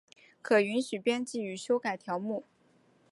[0.41, 2.43] 可允许编辑与修改条目。